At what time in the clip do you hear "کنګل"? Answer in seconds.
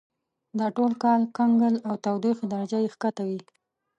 1.37-1.75